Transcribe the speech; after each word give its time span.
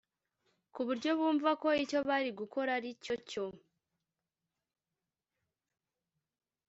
ku 0.73 0.81
buryo 0.87 1.09
bumva 1.19 1.49
ko 1.61 1.69
icyo 1.83 1.99
bari 2.09 2.29
gukora 2.39 2.69
aricyo 2.77 3.15
cyo” 3.29 3.45